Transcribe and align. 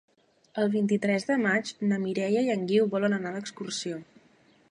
El 0.61 0.69
vint-i-tres 0.75 1.25
de 1.27 1.35
maig 1.43 1.69
na 1.91 1.99
Mireia 2.07 2.43
i 2.49 2.51
en 2.55 2.65
Guiu 2.71 2.89
volen 2.97 3.17
anar 3.19 3.35
d'excursió. 3.37 4.01